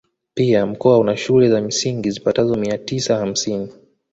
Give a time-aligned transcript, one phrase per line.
[0.33, 3.73] Pia mkoa una shule za msingi zipatazo mia tisa hamsini